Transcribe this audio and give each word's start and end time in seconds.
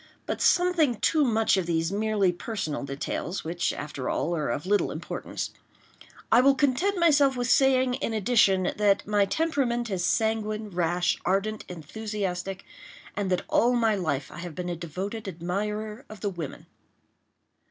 But 0.25 0.41
something 0.41 0.95
too 0.99 1.23
much 1.23 1.57
of 1.57 1.67
these 1.67 1.91
merely 1.91 2.31
personal 2.31 2.83
details, 2.83 3.43
which, 3.43 3.71
after 3.71 4.09
all, 4.09 4.35
are 4.35 4.49
of 4.49 4.65
little 4.65 4.89
importance. 4.89 5.51
I 6.31 6.41
will 6.41 6.55
content 6.55 6.97
myself 6.97 7.35
with 7.37 7.51
saying, 7.51 7.93
in 7.93 8.11
addition, 8.11 8.71
that 8.77 9.05
my 9.05 9.25
temperament 9.25 9.91
is 9.91 10.03
sanguine, 10.03 10.71
rash, 10.71 11.19
ardent, 11.23 11.65
enthusiastic—and 11.69 13.29
that 13.29 13.45
all 13.47 13.73
my 13.73 13.93
life 13.93 14.31
I 14.31 14.39
have 14.39 14.55
been 14.55 14.69
a 14.69 14.75
devoted 14.75 15.27
admirer 15.27 16.03
of 16.09 16.21
the 16.21 16.29
women. 16.31 16.65